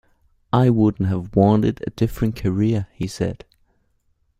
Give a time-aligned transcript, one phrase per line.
[0.51, 3.45] I wouldn't have wanted a different career, he said.